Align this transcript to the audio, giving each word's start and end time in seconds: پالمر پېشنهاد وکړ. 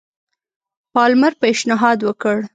پالمر 0.93 1.33
پېشنهاد 1.41 1.99
وکړ. 2.07 2.37